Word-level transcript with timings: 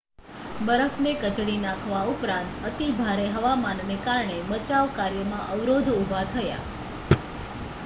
બરફને 0.59 1.11
કચડી 1.17 1.57
નાખવા 1.57 1.99
ઉપરાંત 2.07 2.65
અતિભારે 2.65 3.27
હવામાનને 3.35 3.99
કારણે 4.01 4.41
બચાવ 4.49 4.91
કાર્યમાં 4.97 5.47
અવરોધ 5.51 5.95
ઉભા 5.95 6.25
થયા 6.33 6.61